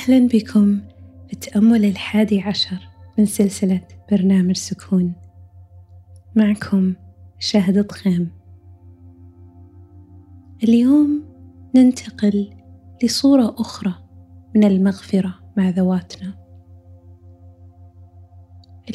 أهلا 0.00 0.28
بكم 0.28 0.80
في 1.26 1.32
التأمل 1.32 1.84
الحادي 1.84 2.40
عشر 2.40 2.88
من 3.18 3.26
سلسلة 3.26 3.80
برنامج 4.10 4.56
سكون. 4.56 5.12
معكم 6.36 6.94
شاهد 7.38 7.86
ضخيم 7.86 8.30
اليوم 10.62 11.24
ننتقل 11.74 12.50
لصورة 13.02 13.54
أخرى 13.58 13.94
من 14.54 14.64
المغفرة 14.64 15.34
مع 15.56 15.68
ذواتنا. 15.68 16.34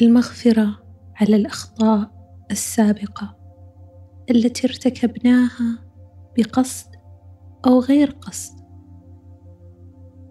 المغفرة 0.02 0.78
على 1.14 1.36
الأخطاء 1.36 2.10
السابقة 2.50 3.36
التي 4.30 4.66
ارتكبناها 4.66 5.78
بقصد 6.36 6.88
أو 7.66 7.80
غير 7.80 8.10
قصد 8.10 8.65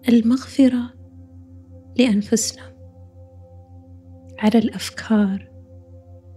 المغفرة 0.08 0.92
لأنفسنا 1.98 2.62
على 4.38 4.58
الأفكار 4.58 5.50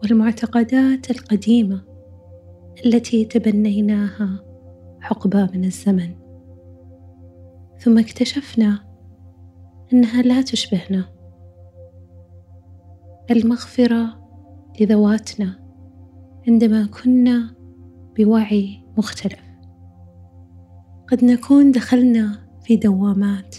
والمعتقدات 0.03 1.11
القديمة 1.11 1.81
التي 2.85 3.25
تبنيناها 3.25 4.39
حقبة 5.01 5.49
من 5.53 5.65
الزمن. 5.65 6.15
ثم 7.79 7.99
اكتشفنا 7.99 8.79
أنها 9.93 10.21
لا 10.21 10.41
تشبهنا. 10.41 11.05
المغفرة 13.31 14.29
لذواتنا 14.79 15.59
عندما 16.47 16.85
كنا 16.85 17.55
بوعي 18.17 18.83
مختلف. 18.97 19.43
قد 21.11 21.23
نكون 21.25 21.71
دخلنا 21.71 22.48
في 22.69 22.75
دوامات 22.75 23.55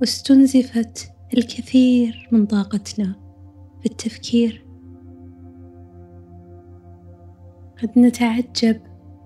واستنزفت 0.00 1.12
الكثير 1.36 2.28
من 2.32 2.46
طاقتنا 2.46 3.16
في 3.80 3.86
التفكير. 3.86 4.66
قد 7.82 7.98
نتعجب 7.98 8.80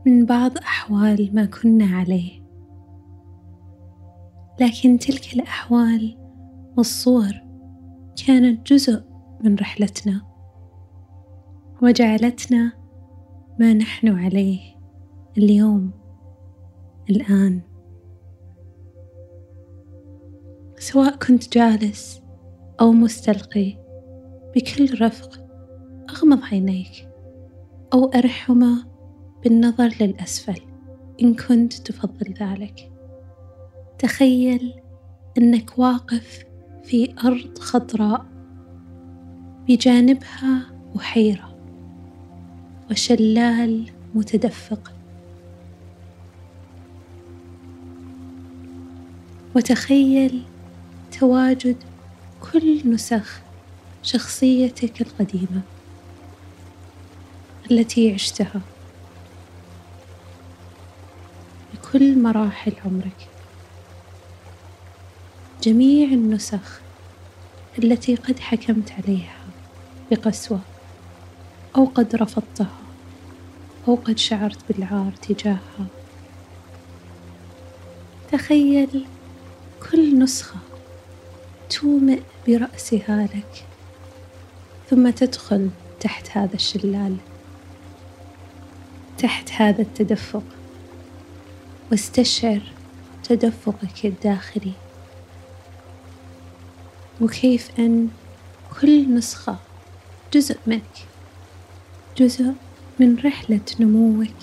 من 0.07 0.27
بعض 0.27 0.59
أحوال 0.59 1.31
ما 1.35 1.45
كنا 1.45 1.85
عليه. 1.85 2.43
لكن 4.61 4.99
تلك 4.99 5.35
الأحوال 5.35 6.19
والصور 6.77 7.33
كانت 8.27 8.73
جزء 8.73 9.03
من 9.45 9.55
رحلتنا 9.55 10.23
وجعلتنا 11.83 12.73
ما 13.59 13.75
نحن 13.75 14.09
عليه 14.09 14.61
اليوم 15.39 15.91
الآن. 17.11 17.70
سواء 20.81 21.17
كنت 21.17 21.59
جالس 21.59 22.23
أو 22.81 22.93
مستلقي 22.93 23.77
بكل 24.57 25.03
رفق 25.03 25.47
أغمض 26.11 26.45
عينيك 26.45 27.09
أو 27.93 28.05
أرحمه 28.05 28.87
بالنظر 29.45 29.95
للأسفل 30.01 30.61
إن 31.23 31.35
كنت 31.35 31.73
تفضل 31.73 32.35
ذلك. 32.41 32.93
تخيل 33.99 34.75
أنك 35.39 35.79
واقف 35.79 36.45
في 36.85 37.15
أرض 37.25 37.59
خضراء 37.59 38.27
بجانبها 39.69 40.73
بحيرة 40.95 41.57
وشلال 42.91 43.91
متدفق. 44.15 44.93
وتخيل 49.57 50.43
تواجد 51.21 51.77
كل 52.53 52.93
نسخ 52.95 53.41
شخصيتك 54.03 55.01
القديمة 55.01 55.61
التي 57.71 58.15
عشتها 58.15 58.61
بكل 61.75 62.19
مراحل 62.19 62.73
عمرك. 62.85 63.29
جميع 65.63 66.09
النسخ 66.09 66.81
التي 67.79 68.15
قد 68.15 68.39
حكمت 68.39 68.93
عليها 68.93 69.45
بقسوة 70.11 70.61
أو 71.77 71.85
قد 71.85 72.17
رفضتها 72.17 72.79
أو 73.89 73.95
قد 73.95 74.19
شعرت 74.19 74.59
بالعار 74.69 75.13
تجاهها. 75.13 75.87
تخيل 78.33 79.07
كل 79.91 80.19
نسخة 80.19 80.70
تومئ 81.71 82.21
برأسها 82.47 83.29
لك 83.35 83.65
ثم 84.91 85.11
تدخل 85.11 85.71
تحت 86.01 86.37
هذا 86.37 86.55
الشلال 86.55 87.17
تحت 89.19 89.53
هذا 89.53 89.83
التدفق 89.83 90.43
واستشعر 91.91 92.61
تدفقك 93.25 94.05
الداخلي. 94.05 94.73
وكيف 97.21 97.71
أن 97.79 98.09
كل 98.81 99.15
نسخة 99.15 99.57
جزء 100.33 100.57
منك 100.67 101.07
جزء 102.17 102.53
من 103.01 103.17
رحلة 103.25 103.61
نموك 103.81 104.37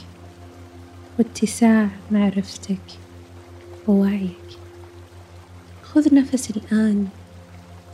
واتساع 1.20 1.90
معرفتك 2.12 3.00
ووعيك. 3.88 4.67
خذ 5.94 6.16
نفس 6.16 6.50
الآن 6.50 7.08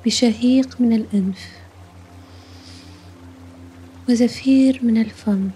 بشهيق 0.06 0.82
من 0.82 0.94
الأنف 0.94 1.50
وزفير 4.10 4.80
من 4.84 5.02
الفم. 5.02 5.50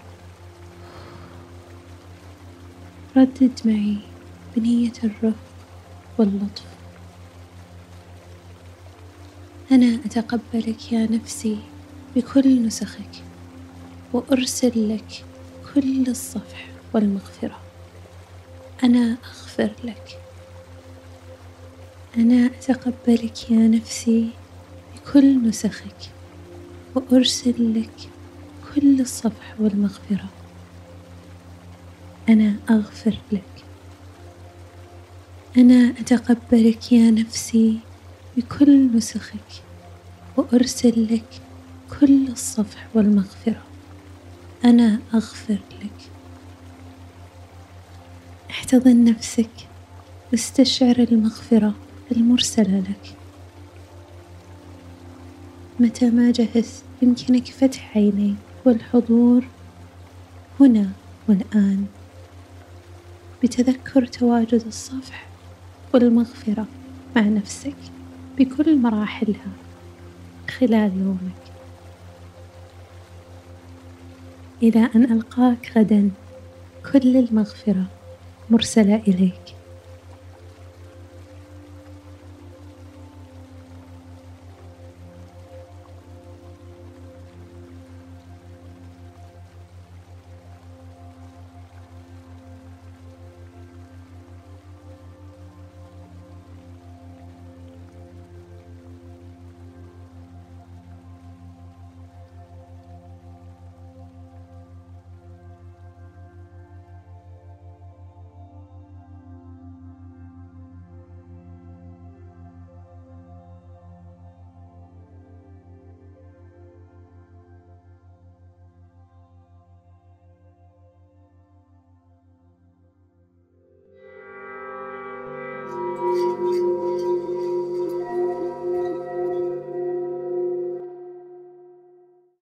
ردد 3.16 3.60
معي 3.64 3.96
بنية 4.56 4.92
الرفق 5.04 5.34
واللطف. 6.18 6.64
أنا 9.72 10.00
أتقبلك 10.04 10.92
يا 10.92 11.08
نفسي 11.10 11.58
بكل 12.16 12.66
نسخك 12.66 13.24
وأرسل 14.12 14.94
لك 14.94 15.24
كل 15.74 16.08
الصفح 16.08 16.68
والمغفرة. 16.94 17.60
أنا 18.84 19.16
أغفر 19.24 19.70
لك. 19.84 20.27
أنا 22.16 22.46
أتقبلك 22.46 23.50
يا 23.50 23.68
نفسي 23.68 24.28
بكل 24.94 25.48
نسخك 25.48 26.10
وأرسل 26.94 27.80
لك 27.80 28.10
كل 28.74 29.00
الصفح 29.00 29.54
والمغفرة. 29.60 30.28
أنا 32.28 32.54
أغفر 32.70 33.14
لك. 33.32 33.64
أنا 35.56 35.90
أتقبلك 36.00 36.92
يا 36.92 37.10
نفسي 37.10 37.78
بكل 38.36 38.96
نسخك 38.96 39.62
وأرسل 40.36 41.14
لك 41.14 41.40
كل 42.00 42.28
الصفح 42.28 42.86
والمغفرة. 42.94 43.62
أنا 44.64 44.98
أغفر 45.14 45.58
لك. 45.82 46.10
احتضن 48.50 49.04
نفسك 49.04 49.50
واستشعر 50.32 50.98
المغفرة. 50.98 51.74
المرسلة 52.12 52.78
لك. 52.78 53.16
متى 55.80 56.10
ما 56.10 56.30
جهزت 56.30 56.82
يمكنك 57.02 57.46
فتح 57.46 57.96
عينيك 57.96 58.36
والحضور 58.64 59.44
هنا 60.60 60.90
والآن. 61.28 61.86
بتذكر 63.42 64.06
تواجد 64.06 64.62
الصفح 64.66 65.26
والمغفرة 65.94 66.66
مع 67.16 67.22
نفسك 67.22 67.76
بكل 68.38 68.78
مراحلها 68.78 69.52
خلال 70.58 70.92
يومك. 71.00 71.48
إلى 74.62 74.90
أن 74.94 75.04
ألقاك 75.12 75.72
غدا 75.76 76.10
كل 76.92 77.16
المغفرة 77.16 77.84
مرسلة 78.50 79.02
إليك. 79.08 79.57